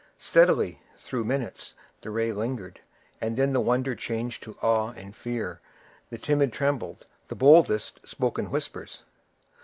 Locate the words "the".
2.01-2.09, 3.53-3.61, 6.09-6.17, 7.27-7.35